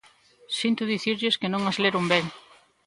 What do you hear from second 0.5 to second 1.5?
Sinto dicirlles